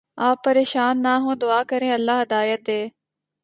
آپ 0.27 0.43
پریشان 0.43 1.01
نہ 1.03 1.13
ہوں 1.23 1.35
دعا 1.35 1.61
کریں 1.69 1.91
اللہ 1.91 2.21
ہدایت 2.21 2.67
دے 2.67 2.79